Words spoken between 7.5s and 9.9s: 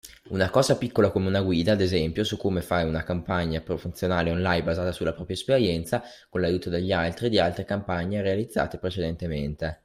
campagne realizzate precedentemente.